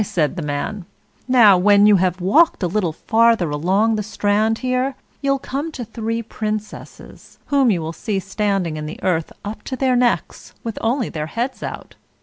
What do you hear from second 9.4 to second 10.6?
up to their necks,